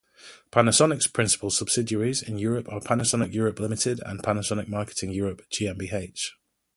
Panasonic's 0.51 1.05
principal 1.05 1.51
subsidiaries 1.51 2.23
in 2.23 2.39
Europe 2.39 2.65
are 2.71 2.79
Panasonic 2.79 3.35
Europe 3.35 3.59
Limited 3.59 4.01
and 4.03 4.19
Panasonic 4.23 4.67
Marketing 4.67 5.11
Europe 5.11 5.43
GmbH. 5.51 6.31